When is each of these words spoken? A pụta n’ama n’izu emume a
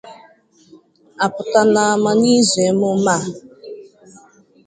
A 1.23 1.27
pụta 1.33 1.61
n’ama 1.73 2.11
n’izu 2.19 2.59
emume 2.69 3.13
a 3.17 3.17